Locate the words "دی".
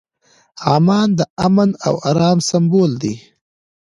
3.01-3.15